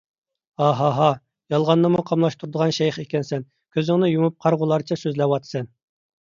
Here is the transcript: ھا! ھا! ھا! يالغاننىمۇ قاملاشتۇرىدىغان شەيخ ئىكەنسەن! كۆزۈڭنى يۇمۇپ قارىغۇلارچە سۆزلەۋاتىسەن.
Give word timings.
ھا! 0.59 0.67
ھا! 0.77 0.85
ھا! 0.99 1.09
يالغاننىمۇ 1.55 2.01
قاملاشتۇرىدىغان 2.11 2.73
شەيخ 2.77 2.97
ئىكەنسەن! 3.03 3.45
كۆزۈڭنى 3.77 4.11
يۇمۇپ 4.13 4.39
قارىغۇلارچە 4.47 4.99
سۆزلەۋاتىسەن. 5.03 5.71